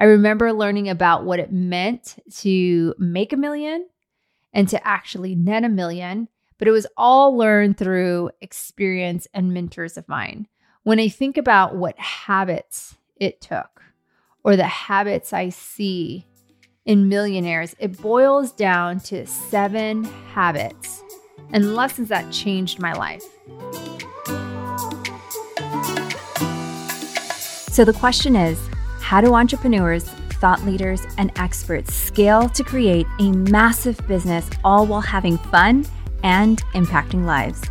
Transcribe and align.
I 0.00 0.04
remember 0.04 0.52
learning 0.52 0.88
about 0.88 1.24
what 1.24 1.40
it 1.40 1.52
meant 1.52 2.22
to 2.36 2.94
make 2.98 3.32
a 3.32 3.36
million 3.36 3.88
and 4.52 4.68
to 4.68 4.86
actually 4.86 5.34
net 5.34 5.64
a 5.64 5.68
million, 5.68 6.28
but 6.56 6.68
it 6.68 6.70
was 6.70 6.86
all 6.96 7.36
learned 7.36 7.76
through 7.76 8.30
experience 8.40 9.26
and 9.34 9.52
mentors 9.52 9.96
of 9.96 10.08
mine. 10.08 10.46
When 10.84 11.00
I 11.00 11.08
think 11.08 11.36
about 11.36 11.74
what 11.74 11.98
habits 11.98 12.96
it 13.16 13.40
took 13.40 13.82
or 14.44 14.54
the 14.54 14.64
habits 14.64 15.32
I 15.32 15.48
see 15.48 16.28
in 16.84 17.08
millionaires, 17.08 17.74
it 17.80 18.00
boils 18.00 18.52
down 18.52 19.00
to 19.00 19.26
seven 19.26 20.04
habits 20.32 21.02
and 21.52 21.74
lessons 21.74 22.08
that 22.10 22.30
changed 22.32 22.78
my 22.78 22.92
life. 22.92 23.24
So 27.72 27.84
the 27.84 27.96
question 27.98 28.36
is 28.36 28.58
how 29.08 29.22
do 29.22 29.32
entrepreneurs, 29.32 30.04
thought 30.38 30.62
leaders, 30.66 31.00
and 31.16 31.32
experts 31.36 31.94
scale 31.94 32.46
to 32.46 32.62
create 32.62 33.06
a 33.20 33.32
massive 33.32 33.98
business 34.06 34.50
all 34.64 34.84
while 34.84 35.00
having 35.00 35.38
fun 35.38 35.86
and 36.24 36.62
impacting 36.74 37.24
lives? 37.24 37.62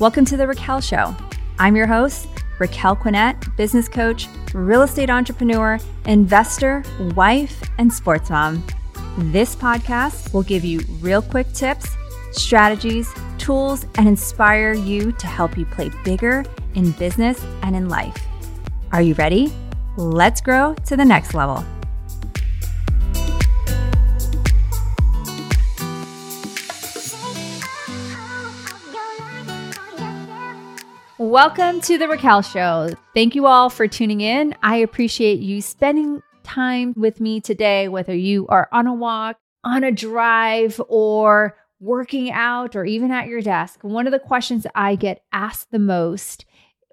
Welcome 0.00 0.24
to 0.24 0.36
The 0.36 0.44
Raquel 0.44 0.80
Show. 0.80 1.14
I'm 1.60 1.76
your 1.76 1.86
host, 1.86 2.26
Raquel 2.58 2.96
Quinet, 2.96 3.56
business 3.56 3.88
coach, 3.88 4.26
real 4.54 4.82
estate 4.82 5.08
entrepreneur, 5.08 5.78
investor, 6.04 6.82
wife, 7.14 7.62
and 7.78 7.92
sports 7.92 8.28
mom. 8.28 8.66
This 9.18 9.54
podcast 9.54 10.34
will 10.34 10.42
give 10.42 10.64
you 10.64 10.80
real 10.98 11.22
quick 11.22 11.52
tips, 11.52 11.94
strategies, 12.32 13.08
tools, 13.38 13.86
and 13.98 14.08
inspire 14.08 14.72
you 14.72 15.12
to 15.12 15.26
help 15.28 15.56
you 15.56 15.64
play 15.66 15.92
bigger 16.02 16.44
in 16.74 16.90
business 16.90 17.40
and 17.62 17.76
in 17.76 17.88
life. 17.88 18.20
Are 18.90 19.00
you 19.00 19.14
ready? 19.14 19.52
Let's 19.98 20.42
grow 20.42 20.74
to 20.84 20.94
the 20.94 21.06
next 21.06 21.32
level. 21.32 21.64
Welcome 31.16 31.80
to 31.80 31.96
the 31.96 32.08
Raquel 32.08 32.42
Show. 32.42 32.90
Thank 33.14 33.34
you 33.34 33.46
all 33.46 33.70
for 33.70 33.88
tuning 33.88 34.20
in. 34.20 34.54
I 34.62 34.76
appreciate 34.76 35.38
you 35.38 35.62
spending 35.62 36.22
time 36.42 36.92
with 36.94 37.18
me 37.18 37.40
today, 37.40 37.88
whether 37.88 38.14
you 38.14 38.46
are 38.48 38.68
on 38.72 38.86
a 38.86 38.92
walk, 38.92 39.38
on 39.64 39.82
a 39.82 39.90
drive, 39.90 40.78
or 40.88 41.56
working 41.80 42.30
out, 42.30 42.76
or 42.76 42.84
even 42.84 43.10
at 43.12 43.28
your 43.28 43.40
desk. 43.40 43.78
One 43.80 44.06
of 44.06 44.12
the 44.12 44.18
questions 44.18 44.66
I 44.74 44.94
get 44.94 45.22
asked 45.32 45.70
the 45.70 45.78
most 45.78 46.44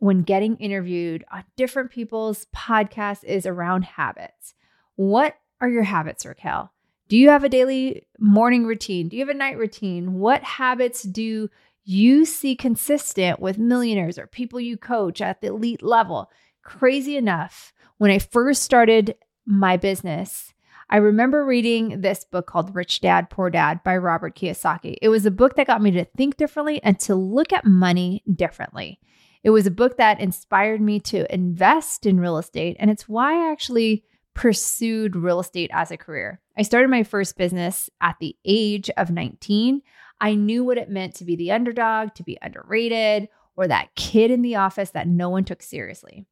when 0.04 0.22
getting 0.22 0.58
interviewed 0.58 1.24
on 1.32 1.46
different 1.56 1.90
people's 1.90 2.46
podcasts 2.54 3.24
is 3.24 3.46
around 3.46 3.86
habits. 3.86 4.54
What 4.98 5.38
are 5.62 5.70
your 5.70 5.84
habits, 5.84 6.26
Raquel? 6.26 6.74
Do 7.08 7.16
you 7.16 7.30
have 7.30 7.46
a 7.46 7.50
daily 7.50 8.06
morning 8.20 8.66
routine? 8.66 9.08
Do 9.08 9.16
you 9.16 9.22
have 9.26 9.34
a 9.34 9.38
night 9.38 9.58
routine? 9.58 10.16
What 10.16 10.44
habits 10.44 11.04
do 11.04 11.50
you 11.86 12.26
see 12.26 12.54
consistent 12.54 13.40
with 13.40 13.58
millionaires 13.58 14.20
or 14.20 14.28
people 14.28 14.60
you 14.60 14.76
coach 14.76 15.22
at 15.22 15.40
the 15.40 15.48
elite 15.48 15.82
level? 15.82 16.30
Crazy 16.64 17.16
enough, 17.16 17.72
when 17.98 18.12
I 18.12 18.20
first 18.20 18.62
started 18.62 19.16
my 19.46 19.78
business, 19.78 20.54
I 20.90 20.98
remember 20.98 21.46
reading 21.46 22.02
this 22.02 22.26
book 22.26 22.46
called 22.46 22.76
Rich 22.76 23.00
Dad, 23.00 23.30
Poor 23.30 23.50
Dad 23.50 23.82
by 23.86 23.96
Robert 23.96 24.36
Kiyosaki. 24.36 24.98
It 25.02 25.08
was 25.08 25.26
a 25.26 25.32
book 25.32 25.56
that 25.56 25.68
got 25.68 25.82
me 25.82 25.92
to 25.92 26.04
think 26.04 26.36
differently 26.36 26.84
and 26.84 27.00
to 27.00 27.16
look 27.16 27.54
at 27.54 27.64
money 27.64 28.22
differently. 28.36 29.00
It 29.44 29.50
was 29.50 29.68
a 29.68 29.72
book 29.72 29.98
that 29.98 30.22
inspired 30.22 30.82
me 30.82 31.00
to 31.02 31.32
invest 31.34 32.06
in 32.06 32.20
real 32.20 32.38
estate. 32.38 32.78
And 32.80 32.90
it's 32.90 33.10
why 33.10 33.34
I 33.34 33.52
actually 33.52 34.06
pursued 34.34 35.16
real 35.16 35.40
estate 35.40 35.70
as 35.74 35.92
a 35.92 35.98
career. 35.98 36.40
I 36.58 36.64
started 36.64 36.90
my 36.90 37.04
first 37.04 37.38
business 37.38 37.90
at 38.02 38.16
the 38.20 38.36
age 38.46 38.90
of 38.98 39.12
19. 39.12 39.82
I 40.22 40.36
knew 40.36 40.64
what 40.64 40.78
it 40.78 40.90
meant 40.90 41.16
to 41.16 41.26
be 41.26 41.36
the 41.36 41.52
underdog, 41.52 42.16
to 42.16 42.24
be 42.24 42.38
underrated, 42.42 43.28
or 43.56 43.68
that 43.68 43.94
kid 43.96 44.32
in 44.32 44.42
the 44.42 44.56
office 44.56 44.92
that 44.92 45.08
no 45.08 45.30
one 45.30 45.44
took 45.44 45.62
seriously. 45.62 46.26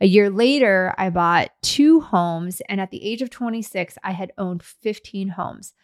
A 0.00 0.06
year 0.06 0.30
later, 0.30 0.94
I 0.98 1.10
bought 1.10 1.50
two 1.62 2.00
homes, 2.00 2.60
and 2.68 2.80
at 2.80 2.90
the 2.90 3.04
age 3.04 3.22
of 3.22 3.30
26, 3.30 3.96
I 4.02 4.12
had 4.12 4.32
owned 4.38 4.62
15 4.62 5.28
homes. 5.28 5.74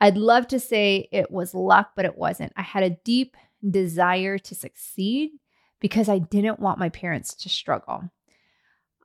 I'd 0.00 0.16
love 0.16 0.48
to 0.48 0.58
say 0.58 1.08
it 1.12 1.30
was 1.30 1.54
luck, 1.54 1.92
but 1.94 2.04
it 2.04 2.16
wasn't. 2.16 2.52
I 2.56 2.62
had 2.62 2.82
a 2.82 2.96
deep 3.04 3.36
desire 3.68 4.38
to 4.38 4.54
succeed 4.54 5.32
because 5.80 6.08
I 6.08 6.18
didn't 6.18 6.60
want 6.60 6.78
my 6.78 6.88
parents 6.88 7.34
to 7.36 7.48
struggle. 7.48 8.10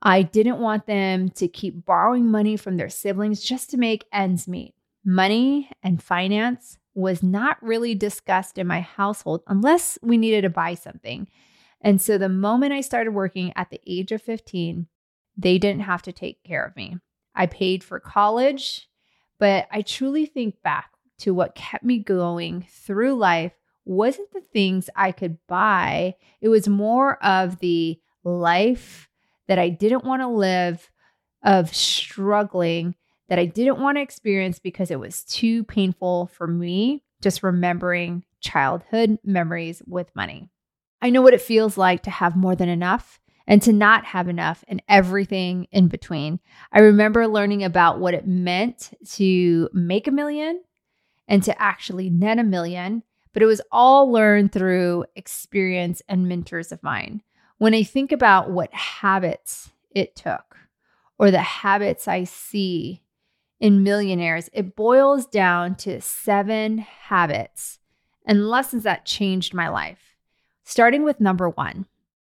I 0.02 0.22
didn't 0.22 0.58
want 0.58 0.86
them 0.86 1.30
to 1.30 1.48
keep 1.48 1.84
borrowing 1.84 2.30
money 2.30 2.56
from 2.56 2.76
their 2.76 2.90
siblings 2.90 3.42
just 3.42 3.70
to 3.70 3.76
make 3.76 4.04
ends 4.12 4.46
meet. 4.46 4.74
Money 5.04 5.70
and 5.82 6.02
finance 6.02 6.78
was 6.94 7.22
not 7.22 7.62
really 7.62 7.94
discussed 7.94 8.58
in 8.58 8.66
my 8.66 8.80
household 8.80 9.42
unless 9.46 9.98
we 10.02 10.16
needed 10.16 10.42
to 10.42 10.50
buy 10.50 10.74
something. 10.74 11.28
And 11.80 12.00
so 12.00 12.18
the 12.18 12.28
moment 12.28 12.72
I 12.72 12.80
started 12.80 13.12
working 13.12 13.52
at 13.56 13.70
the 13.70 13.80
age 13.86 14.12
of 14.12 14.22
15, 14.22 14.86
they 15.36 15.58
didn't 15.58 15.82
have 15.82 16.02
to 16.02 16.12
take 16.12 16.42
care 16.42 16.64
of 16.64 16.74
me. 16.74 16.98
I 17.34 17.46
paid 17.46 17.84
for 17.84 18.00
college, 18.00 18.88
but 19.38 19.68
I 19.70 19.82
truly 19.82 20.24
think 20.26 20.62
back 20.62 20.90
to 21.18 21.34
what 21.34 21.54
kept 21.54 21.84
me 21.84 21.98
going 21.98 22.66
through 22.70 23.14
life 23.16 23.52
wasn't 23.86 24.30
the 24.32 24.40
things 24.40 24.90
I 24.94 25.12
could 25.12 25.38
buy. 25.46 26.16
It 26.40 26.48
was 26.48 26.68
more 26.68 27.22
of 27.24 27.60
the 27.60 27.98
life 28.24 29.08
that 29.48 29.58
I 29.58 29.68
didn't 29.68 30.04
want 30.04 30.22
to 30.22 30.28
live, 30.28 30.90
of 31.42 31.74
struggling 31.74 32.96
that 33.28 33.38
I 33.38 33.46
didn't 33.46 33.80
want 33.80 33.96
to 33.96 34.02
experience 34.02 34.58
because 34.58 34.90
it 34.90 35.00
was 35.00 35.22
too 35.24 35.64
painful 35.64 36.26
for 36.26 36.46
me, 36.46 37.04
just 37.22 37.42
remembering 37.42 38.24
childhood 38.40 39.18
memories 39.24 39.82
with 39.86 40.14
money. 40.14 40.50
I 41.00 41.10
know 41.10 41.22
what 41.22 41.34
it 41.34 41.40
feels 41.40 41.78
like 41.78 42.02
to 42.04 42.10
have 42.10 42.36
more 42.36 42.56
than 42.56 42.68
enough 42.68 43.20
and 43.46 43.62
to 43.62 43.72
not 43.72 44.04
have 44.06 44.28
enough 44.28 44.64
and 44.66 44.82
everything 44.88 45.68
in 45.70 45.88
between. 45.88 46.40
I 46.72 46.80
remember 46.80 47.28
learning 47.28 47.62
about 47.62 48.00
what 48.00 48.14
it 48.14 48.26
meant 48.26 48.92
to 49.12 49.68
make 49.72 50.08
a 50.08 50.12
million 50.12 50.62
and 51.28 51.42
to 51.44 51.62
actually 51.62 52.10
net 52.10 52.38
a 52.38 52.44
million 52.44 53.02
but 53.32 53.42
it 53.42 53.46
was 53.46 53.60
all 53.70 54.10
learned 54.10 54.52
through 54.52 55.04
experience 55.14 56.02
and 56.08 56.28
mentors 56.28 56.72
of 56.72 56.82
mine. 56.82 57.22
When 57.58 57.74
I 57.74 57.82
think 57.82 58.12
about 58.12 58.50
what 58.50 58.72
habits 58.72 59.70
it 59.90 60.14
took 60.16 60.56
or 61.18 61.30
the 61.30 61.38
habits 61.40 62.06
I 62.06 62.24
see 62.24 63.02
in 63.60 63.82
millionaires, 63.82 64.50
it 64.52 64.76
boils 64.76 65.26
down 65.26 65.74
to 65.76 66.00
seven 66.00 66.78
habits 66.78 67.78
and 68.26 68.48
lessons 68.48 68.82
that 68.82 69.06
changed 69.06 69.54
my 69.54 69.68
life. 69.68 70.16
Starting 70.64 71.04
with 71.04 71.20
number 71.20 71.48
one, 71.48 71.86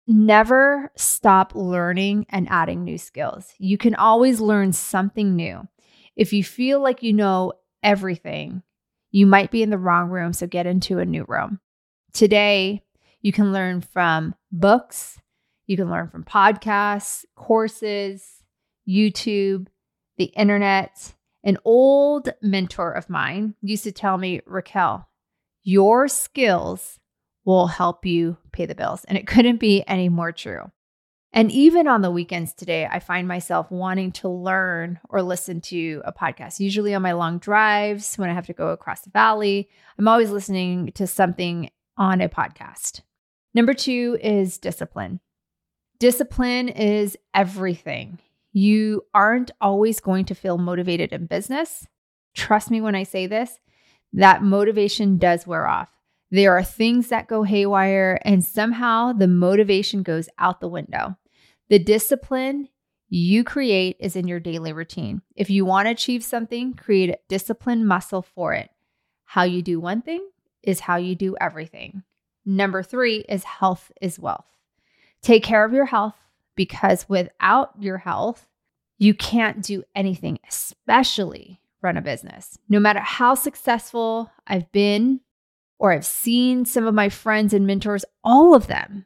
never 0.06 0.92
stop 0.96 1.56
learning 1.56 2.26
and 2.30 2.48
adding 2.50 2.84
new 2.84 2.98
skills. 2.98 3.54
You 3.58 3.78
can 3.78 3.96
always 3.96 4.40
learn 4.40 4.74
something 4.74 5.36
new. 5.36 5.68
If 6.16 6.34
you 6.34 6.44
feel 6.44 6.82
like 6.82 7.04
you 7.04 7.14
know 7.14 7.54
everything, 7.84 8.64
you 9.12 9.26
might 9.26 9.52
be 9.52 9.64
in 9.64 9.70
the 9.70 9.78
wrong 9.78 10.10
room, 10.10 10.34
so 10.34 10.48
get 10.48 10.66
into 10.66 11.00
a 11.00 11.06
new 11.06 11.26
room. 11.28 11.60
Today, 12.14 12.84
you 13.22 13.32
can 13.32 13.52
learn 13.54 13.82
from 13.82 14.36
books, 14.52 15.20
you 15.66 15.76
can 15.76 15.90
learn 15.90 16.10
from 16.10 16.24
podcasts, 16.24 17.26
courses, 17.36 18.44
YouTube, 18.88 19.68
the 20.18 20.26
internet. 20.26 21.14
An 21.44 21.58
old 21.64 22.30
mentor 22.42 22.92
of 22.92 23.10
mine 23.10 23.56
used 23.62 23.84
to 23.84 23.92
tell 23.92 24.18
me, 24.18 24.42
Raquel, 24.46 25.08
your 25.64 26.08
skills 26.08 27.00
will 27.46 27.68
help 27.68 28.06
you 28.06 28.38
pay 28.52 28.66
the 28.66 28.76
bills. 28.76 29.06
And 29.06 29.18
it 29.18 29.28
couldn't 29.28 29.58
be 29.58 29.84
any 29.88 30.10
more 30.10 30.32
true. 30.32 30.72
And 31.38 31.52
even 31.52 31.88
on 31.88 32.02
the 32.02 32.10
weekends 32.10 32.52
today, 32.52 32.88
I 32.90 32.98
find 32.98 33.28
myself 33.28 33.70
wanting 33.70 34.12
to 34.14 34.28
learn 34.28 35.00
or 35.08 35.22
listen 35.22 35.62
to 35.62 36.02
a 36.04 36.12
podcast. 36.12 36.60
Usually 36.60 36.96
on 36.96 37.04
my 37.04 37.12
long 37.12 37.38
drives, 37.38 38.16
when 38.16 38.32
I 38.32 38.34
have 38.34 38.48
to 38.48 38.54
go 38.54 38.70
across 38.70 39.02
the 39.02 39.12
valley, 39.12 39.70
I'm 40.00 40.08
always 40.08 40.32
listening 40.32 40.94
to 40.94 41.06
something 41.06 41.70
on 41.96 42.22
a 42.22 42.28
podcast. 42.28 43.02
Number 43.54 43.76
two 43.76 44.18
is 44.20 44.58
discipline. 44.58 45.20
Discipline 46.00 46.70
is 46.70 47.16
everything. 47.36 48.18
You 48.52 49.04
aren't 49.14 49.52
always 49.62 50.00
going 50.00 50.26
to 50.26 50.34
feel 50.34 50.58
motivated 50.58 51.14
in 51.14 51.28
business. 51.28 51.86
Trust 52.34 52.72
me 52.72 52.82
when 52.82 52.96
I 52.96 53.04
say 53.04 53.28
this, 53.28 53.60
that 54.14 54.42
motivation 54.42 55.20
does 55.20 55.46
wear 55.46 55.68
off. 55.68 55.90
There 56.32 56.58
are 56.58 56.64
things 56.64 57.10
that 57.10 57.28
go 57.28 57.44
haywire, 57.44 58.20
and 58.26 58.44
somehow 58.44 59.14
the 59.14 59.28
motivation 59.28 60.02
goes 60.02 60.30
out 60.40 60.62
the 60.62 60.68
window. 60.68 61.16
The 61.70 61.80
discipline 61.80 62.70
you 63.10 63.44
create 63.44 63.98
is 64.00 64.16
in 64.16 64.28
your 64.28 64.40
daily 64.40 64.74
routine. 64.74 65.22
If 65.36 65.50
you 65.50 65.66
want 65.66 65.88
to 65.88 65.92
achieve 65.92 66.24
something, 66.24 66.74
create 66.74 67.10
a 67.10 67.20
discipline 67.28 67.86
muscle 67.86 68.22
for 68.22 68.54
it. 68.54 68.70
How 69.26 69.44
you 69.44 69.62
do 69.62 69.80
one 69.80 70.02
thing 70.02 70.28
is 70.64 70.82
how 70.82 70.98
you 70.98 71.16
do 71.16 71.36
everything. 71.40 72.04
Number 72.46 72.84
three 72.84 73.26
is 73.28 73.44
health 73.44 73.92
is 74.02 74.20
wealth. 74.20 74.46
Take 75.22 75.44
care 75.44 75.66
of 75.66 75.74
your 75.74 75.86
health 75.86 76.16
because 76.56 77.10
without 77.10 77.72
your 77.80 77.98
health, 77.98 78.48
you 78.98 79.14
can't 79.14 79.62
do 79.62 79.84
anything, 79.96 80.40
especially 80.48 81.60
run 81.82 81.98
a 81.98 82.02
business. 82.02 82.58
No 82.70 82.80
matter 82.80 83.00
how 83.00 83.36
successful 83.36 84.32
I've 84.48 84.72
been 84.72 85.22
or 85.80 85.92
I've 85.92 86.06
seen 86.06 86.66
some 86.66 86.88
of 86.88 86.94
my 86.94 87.10
friends 87.10 87.54
and 87.54 87.68
mentors, 87.68 88.06
all 88.24 88.56
of 88.56 88.68
them 88.68 89.06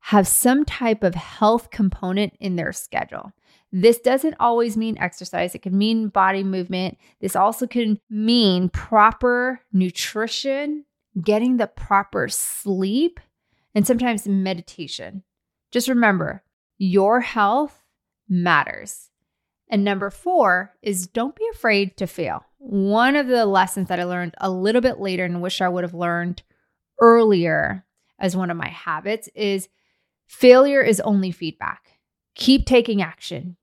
have 0.00 0.26
some 0.26 0.64
type 0.64 1.02
of 1.02 1.14
health 1.14 1.70
component 1.70 2.34
in 2.40 2.56
their 2.56 2.72
schedule. 2.72 3.32
This 3.72 3.98
doesn't 3.98 4.34
always 4.40 4.76
mean 4.76 4.98
exercise, 4.98 5.54
it 5.54 5.62
can 5.62 5.76
mean 5.76 6.08
body 6.08 6.42
movement. 6.42 6.98
This 7.20 7.36
also 7.36 7.66
can 7.66 8.00
mean 8.10 8.68
proper 8.68 9.60
nutrition, 9.72 10.84
getting 11.22 11.56
the 11.56 11.68
proper 11.68 12.28
sleep, 12.28 13.20
and 13.74 13.86
sometimes 13.86 14.26
meditation. 14.26 15.22
Just 15.70 15.88
remember, 15.88 16.42
your 16.78 17.20
health 17.20 17.84
matters. 18.28 19.10
And 19.68 19.84
number 19.84 20.10
four 20.10 20.74
is 20.82 21.06
don't 21.06 21.36
be 21.36 21.46
afraid 21.52 21.96
to 21.98 22.08
fail. 22.08 22.44
One 22.58 23.14
of 23.14 23.28
the 23.28 23.46
lessons 23.46 23.88
that 23.88 24.00
I 24.00 24.04
learned 24.04 24.34
a 24.38 24.50
little 24.50 24.80
bit 24.80 24.98
later 24.98 25.24
and 25.24 25.40
wish 25.40 25.60
I 25.60 25.68
would 25.68 25.84
have 25.84 25.94
learned 25.94 26.42
earlier 27.00 27.84
as 28.18 28.36
one 28.36 28.50
of 28.50 28.56
my 28.56 28.68
habits 28.68 29.28
is 29.34 29.68
failure 30.30 30.80
is 30.80 31.00
only 31.00 31.32
feedback. 31.32 31.98
Keep 32.36 32.64
taking 32.64 33.02
action 33.02 33.56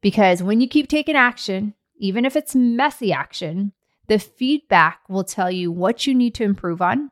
because 0.00 0.42
when 0.42 0.62
you 0.62 0.66
keep 0.66 0.88
taking 0.88 1.14
action, 1.14 1.74
even 1.98 2.24
if 2.24 2.34
it's 2.34 2.54
messy 2.54 3.12
action, 3.12 3.72
the 4.08 4.18
feedback 4.18 5.00
will 5.10 5.24
tell 5.24 5.50
you 5.50 5.70
what 5.70 6.06
you 6.06 6.14
need 6.14 6.34
to 6.36 6.42
improve 6.42 6.80
on 6.80 7.10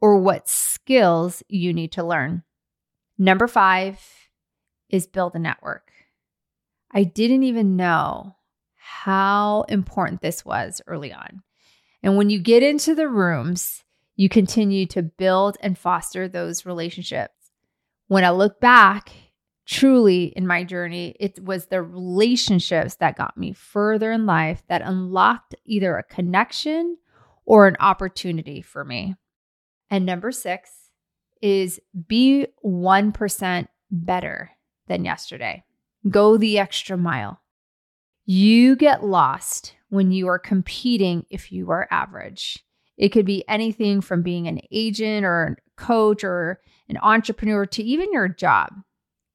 or 0.00 0.18
what 0.18 0.46
skills 0.46 1.42
you 1.48 1.72
need 1.72 1.90
to 1.92 2.04
learn. 2.04 2.42
Number 3.16 3.48
five 3.48 3.98
is 4.90 5.06
build 5.06 5.34
a 5.34 5.38
network. 5.38 5.90
I 6.92 7.04
didn't 7.04 7.44
even 7.44 7.76
know 7.76 8.36
how 8.76 9.64
important 9.68 10.20
this 10.20 10.44
was 10.44 10.82
early 10.86 11.14
on. 11.14 11.42
And 12.02 12.18
when 12.18 12.28
you 12.28 12.38
get 12.38 12.62
into 12.62 12.94
the 12.94 13.08
rooms, 13.08 13.84
you 14.16 14.28
continue 14.28 14.84
to 14.86 15.02
build 15.02 15.56
and 15.60 15.78
foster 15.78 16.28
those 16.28 16.66
relationships. 16.66 17.33
When 18.08 18.24
I 18.24 18.30
look 18.30 18.60
back, 18.60 19.12
truly 19.66 20.24
in 20.36 20.46
my 20.46 20.64
journey, 20.64 21.16
it 21.18 21.42
was 21.42 21.66
the 21.66 21.82
relationships 21.82 22.96
that 22.96 23.16
got 23.16 23.36
me 23.36 23.52
further 23.52 24.12
in 24.12 24.26
life 24.26 24.62
that 24.68 24.82
unlocked 24.82 25.54
either 25.64 25.96
a 25.96 26.02
connection 26.02 26.98
or 27.46 27.66
an 27.66 27.76
opportunity 27.80 28.62
for 28.62 28.84
me. 28.84 29.14
And 29.90 30.04
number 30.04 30.32
six 30.32 30.70
is 31.40 31.80
be 32.06 32.46
1% 32.64 33.68
better 33.90 34.50
than 34.86 35.04
yesterday. 35.04 35.64
Go 36.08 36.36
the 36.36 36.58
extra 36.58 36.96
mile. 36.96 37.40
You 38.26 38.76
get 38.76 39.04
lost 39.04 39.74
when 39.88 40.10
you 40.10 40.28
are 40.28 40.38
competing 40.38 41.26
if 41.30 41.52
you 41.52 41.70
are 41.70 41.88
average. 41.90 42.64
It 42.96 43.10
could 43.10 43.26
be 43.26 43.46
anything 43.48 44.00
from 44.00 44.22
being 44.22 44.48
an 44.48 44.60
agent 44.70 45.24
or 45.24 45.42
a 45.44 45.80
coach 45.80 46.24
or 46.24 46.60
an 46.88 46.98
entrepreneur 47.02 47.66
to 47.66 47.82
even 47.82 48.12
your 48.12 48.28
job. 48.28 48.72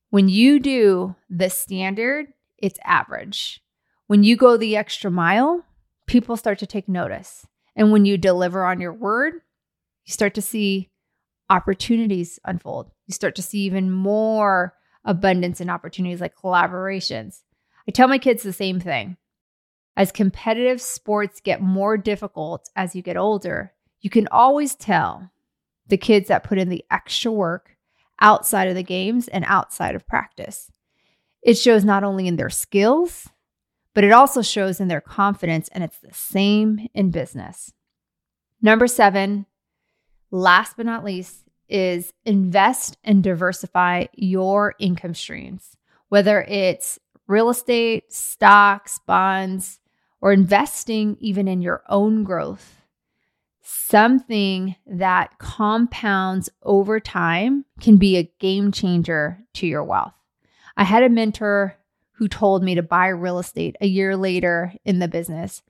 When 0.10 0.30
you 0.30 0.60
do 0.60 1.16
the 1.30 1.50
standard, 1.50 2.28
it's 2.58 2.80
average. 2.84 3.62
When 4.08 4.24
you 4.24 4.36
go 4.36 4.58
the 4.58 4.76
extra 4.76 5.12
mile, 5.12 5.64
people 6.08 6.36
start 6.36 6.60
to 6.60 6.66
take 6.66 6.90
notice. 6.90 7.46
And 7.76 7.92
when 7.92 8.06
you 8.06 8.18
deliver 8.18 8.66
on 8.66 8.82
your 8.82 8.94
word, 8.94 9.36
you 10.06 10.14
start 10.14 10.34
to 10.36 10.42
see 10.42 10.90
opportunities 11.50 12.40
unfold. 12.44 12.92
You 13.08 13.14
start 13.14 13.36
to 13.36 13.42
see 13.42 13.60
even 13.60 13.92
more 13.92 14.76
abundance 15.06 15.62
and 15.62 15.70
opportunities 15.70 16.22
like 16.22 16.36
collaborations. 16.36 17.42
I 17.88 17.92
tell 17.92 18.08
my 18.08 18.18
kids 18.18 18.44
the 18.44 18.54
same 18.54 18.80
thing. 18.80 19.18
As 19.96 20.12
competitive 20.12 20.82
sports 20.82 21.42
get 21.42 21.62
more 21.62 21.98
difficult 21.98 22.70
as 22.76 22.96
you 22.96 23.02
get 23.02 23.18
older, 23.18 23.74
you 24.02 24.10
can 24.10 24.28
always 24.32 24.76
tell 24.76 25.32
the 25.90 25.98
kids 25.98 26.28
that 26.30 26.44
put 26.44 26.58
in 26.58 26.70
the 26.70 26.86
extra 26.90 27.32
work 27.32 27.76
outside 28.22 28.68
of 28.68 28.76
the 28.76 28.84
games 28.84 29.28
and 29.28 29.44
outside 29.48 29.96
of 29.96 30.08
practice. 30.08 30.72
It 31.42 31.56
shows 31.56 31.86
not 31.86 32.04
only 32.04 32.28
in 32.28 32.36
their 32.36 32.50
skills, 32.50 33.30
but 33.94 34.04
it 34.04 34.12
also 34.12 34.42
shows 34.42 34.80
in 34.80 34.88
their 34.88 35.02
confidence, 35.02 35.68
and 35.70 35.84
it's 35.84 36.00
the 36.00 36.14
same 36.14 36.88
in 36.94 37.12
business. 37.12 37.74
Number 38.62 38.88
seven, 38.88 39.46
last 40.32 40.78
but 40.78 40.86
not 40.86 41.04
least, 41.04 41.46
is 41.68 42.14
invest 42.26 42.98
and 43.04 43.24
diversify 43.24 44.06
your 44.14 44.76
income 44.80 45.14
streams, 45.14 45.78
whether 46.10 46.42
it's 46.44 47.00
real 47.28 47.50
estate, 47.50 48.12
stocks, 48.12 49.00
bonds, 49.06 49.80
or 50.22 50.34
investing 50.34 51.16
even 51.20 51.48
in 51.48 51.62
your 51.62 51.84
own 51.88 52.24
growth 52.24 52.79
something 53.72 54.76
that 54.88 55.38
compounds 55.38 56.50
over 56.64 57.00
time 57.00 57.66
can 57.80 57.98
be 57.98 58.18
a 58.18 58.32
game 58.40 58.72
changer 58.72 59.40
to 59.54 59.68
your 59.68 59.84
wealth. 59.84 60.16
I 60.76 60.84
had 60.84 61.04
a 61.04 61.10
mentor 61.10 61.78
who 62.14 62.28
told 62.28 62.64
me 62.64 62.74
to 62.74 62.82
buy 62.82 63.10
real 63.10 63.38
estate 63.38 63.76
a 63.80 63.86
year 63.86 64.18
later 64.18 64.74
in 64.86 64.98
the 64.98 65.08
business 65.08 65.62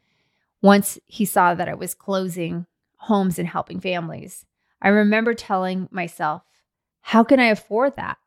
once 0.61 0.97
he 1.07 1.25
saw 1.25 1.53
that 1.53 1.67
I 1.67 1.73
was 1.73 1.93
closing 1.93 2.65
homes 2.95 3.37
and 3.37 3.47
helping 3.47 3.81
families. 3.81 4.45
I 4.81 4.87
remember 4.87 5.33
telling 5.33 5.89
myself, 5.91 6.43
How 7.01 7.25
can 7.25 7.41
I 7.41 7.47
afford 7.47 7.97
that? 7.97 8.17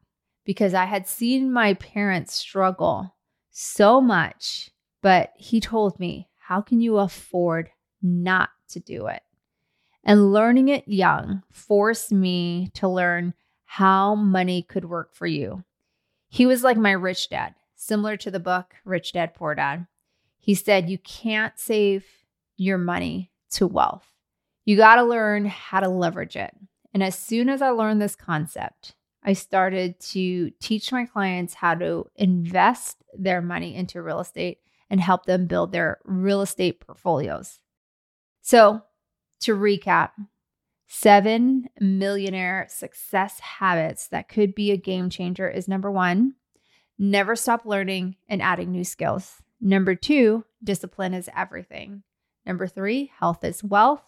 Because 0.45 0.75
I 0.75 0.85
had 0.85 1.09
seen 1.09 1.51
my 1.51 1.75
parents 1.75 2.35
struggle 2.35 3.15
so 3.51 4.03
much, 4.03 4.71
but 5.01 5.33
he 5.37 5.61
told 5.61 5.99
me, 5.99 6.29
How 6.37 6.61
can 6.61 6.83
you 6.83 6.99
afford 6.99 7.71
not 8.03 8.51
to 8.69 8.79
do 8.79 9.07
it? 9.07 9.23
And 10.05 10.33
learning 10.33 10.69
it 10.69 10.87
young 10.89 11.43
forced 11.53 12.11
me 12.13 12.71
to 12.75 12.89
learn 12.89 13.35
how 13.65 14.15
money 14.15 14.63
could 14.63 14.85
work 14.85 15.15
for 15.15 15.27
you. 15.27 15.65
He 16.29 16.47
was 16.47 16.65
like 16.65 16.77
my 16.77 16.93
rich 16.93 17.29
dad, 17.29 17.55
similar 17.75 18.17
to 18.19 18.31
the 18.31 18.41
book 18.41 18.75
Rich 18.85 19.13
Dad 19.13 19.35
Poor 19.35 19.55
Dad. 19.55 19.87
He 20.39 20.55
said, 20.55 20.91
You 20.91 20.99
can't 20.99 21.59
save 21.59 22.05
your 22.57 22.79
money 22.79 23.31
to 23.53 23.67
wealth. 23.67 24.07
You 24.65 24.77
got 24.77 24.97
to 24.97 25.03
learn 25.03 25.47
how 25.47 25.81
to 25.81 25.89
leverage 25.89 26.37
it. 26.37 26.55
And 26.95 27.03
as 27.03 27.19
soon 27.19 27.49
as 27.49 27.63
I 27.63 27.71
learned 27.71 28.01
this 28.01 28.17
concept, 28.17 28.95
I 29.25 29.35
started 29.35 30.01
to 30.01 30.51
teach 30.61 30.93
my 30.93 31.07
clients 31.07 31.55
how 31.55 31.75
to 31.77 32.07
invest 32.17 33.03
their 33.17 33.41
money 33.41 33.75
into 33.75 34.03
real 34.03 34.21
estate 34.21 34.59
and 34.91 35.01
help 35.01 35.27
them 35.27 35.47
build 35.47 35.73
their 35.73 35.99
real 36.05 36.43
estate 36.43 36.81
portfolios. 36.81 37.61
So, 38.43 38.83
to 39.43 39.57
recap, 39.57 40.11
seven 40.87 41.69
millionaire 41.81 42.67
success 42.69 43.41
habits 43.41 44.09
that 44.09 44.29
could 44.29 44.55
be 44.55 44.71
a 44.71 44.77
game 44.77 45.11
changer 45.11 45.49
is 45.49 45.69
number 45.69 45.91
one, 45.91 46.35
never 46.99 47.35
stop 47.35 47.65
learning 47.65 48.17
and 48.29 48.43
adding 48.43 48.71
new 48.71 48.85
skills. 48.85 49.43
Number 49.61 49.95
two, 49.95 50.45
discipline 50.63 51.15
is 51.15 51.31
everything. 51.37 52.03
Number 52.45 52.67
three, 52.67 53.11
health 53.19 53.45
is 53.45 53.63
wealth. 53.63 54.03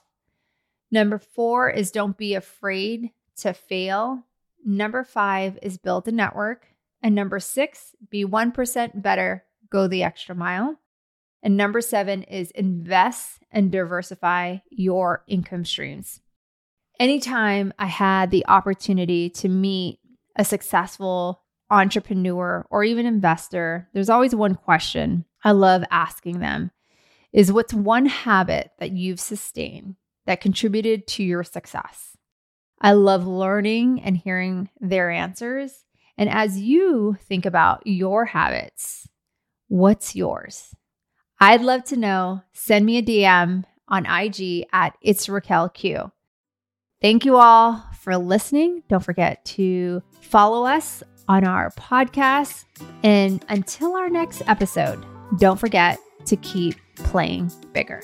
Number 0.91 1.19
four 1.19 1.71
is 1.71 1.91
don't 1.91 2.17
be 2.17 2.35
afraid 2.35 3.11
to 3.39 3.53
fail. 3.53 4.25
Number 4.65 5.05
five 5.05 5.59
is 5.63 5.79
build 5.79 6.07
a 6.09 6.13
network. 6.13 6.67
And 7.03 7.15
number 7.15 7.39
six, 7.39 7.95
be 8.11 8.25
1% 8.25 9.03
better, 9.03 9.45
go 9.71 9.87
the 9.87 10.03
extra 10.03 10.35
mile. 10.35 10.79
And 11.45 11.59
number 11.59 11.83
seven 11.83 12.23
is 12.23 12.51
invest 12.53 13.39
and 13.53 13.71
diversify 13.71 14.59
your 14.71 15.23
income 15.29 15.67
streams. 15.67 16.23
Anytime 16.99 17.75
I 17.79 17.85
had 17.87 18.31
the 18.31 18.47
opportunity 18.47 19.29
to 19.29 19.49
meet 19.51 20.01
a 20.37 20.45
successful 20.45 21.43
entrepreneur 21.71 22.67
or 22.71 22.83
even 22.83 23.05
investor, 23.05 23.91
there's 23.93 24.09
always 24.09 24.35
one 24.35 24.55
question 24.55 25.27
I 25.45 25.53
love 25.53 25.85
asking 25.91 26.39
them 26.39 26.71
is 27.35 27.53
what's 27.53 27.75
one 27.75 28.07
habit 28.07 28.71
that 28.79 28.93
you've 28.93 29.21
sustained 29.21 29.97
that 30.25 30.41
contributed 30.41 31.07
to 31.09 31.23
your 31.23 31.45
success? 31.45 32.17
I 32.81 32.93
love 32.93 33.27
learning 33.27 34.01
and 34.03 34.17
hearing 34.17 34.71
their 34.81 35.11
answers. 35.11 35.85
And 36.17 36.31
as 36.31 36.59
you 36.59 37.19
think 37.21 37.45
about 37.45 37.87
your 37.87 38.25
habits, 38.25 39.09
what's 39.69 40.17
yours? 40.17 40.75
I'd 41.47 41.61
love 41.61 41.85
to 41.85 41.97
know. 41.99 42.41
Send 42.55 42.87
me 42.87 42.97
a 42.97 43.03
DM 43.03 43.65
on 43.87 44.07
IG 44.07 44.65
at 44.73 44.97
It's 45.03 45.29
Raquel 45.29 45.69
Q. 45.69 46.11
Thank 47.03 47.27
you 47.27 47.37
all 47.37 47.85
for 48.01 48.17
listening. 48.17 48.83
Don't 48.89 49.05
forget 49.05 49.45
to 49.45 50.03
follow 50.23 50.65
us 50.65 51.03
on 51.29 51.45
our 51.45 51.71
podcast. 51.73 52.65
And 53.03 53.45
until 53.51 53.95
our 53.95 54.09
next 54.09 54.41
episode, 54.47 55.05
don't 55.39 55.61
forget 55.61 55.99
to 56.25 56.37
keep 56.37 56.77
playing 56.97 57.53
bigger. 57.75 58.01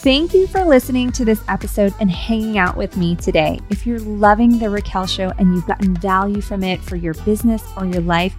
Thank 0.00 0.34
you 0.34 0.48
for 0.48 0.64
listening 0.64 1.12
to 1.12 1.24
this 1.24 1.44
episode 1.46 1.94
and 2.00 2.10
hanging 2.10 2.58
out 2.58 2.76
with 2.76 2.96
me 2.96 3.14
today. 3.14 3.60
If 3.70 3.86
you're 3.86 4.00
loving 4.00 4.58
The 4.58 4.70
Raquel 4.70 5.06
Show 5.06 5.32
and 5.38 5.54
you've 5.54 5.68
gotten 5.68 5.94
value 5.94 6.40
from 6.40 6.64
it 6.64 6.80
for 6.82 6.96
your 6.96 7.14
business 7.14 7.62
or 7.76 7.86
your 7.86 8.02
life, 8.02 8.34